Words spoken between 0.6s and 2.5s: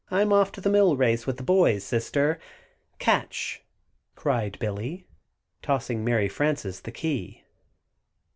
the mill race, with the boys, Sister,